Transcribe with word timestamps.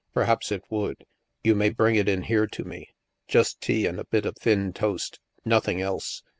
Perhaps 0.15 0.51
it 0.51 0.63
would; 0.71 1.05
you 1.43 1.53
may 1.53 1.69
bring 1.69 1.93
it 1.93 2.09
in 2.09 2.23
here 2.23 2.47
to 2.47 2.63
me. 2.63 2.89
Just 3.27 3.61
tea 3.61 3.85
and 3.85 3.99
a 3.99 4.03
bit 4.05 4.25
of 4.25 4.35
thin 4.35 4.73
toast. 4.73 5.19
Nothing 5.45 5.79
else. 5.79 6.23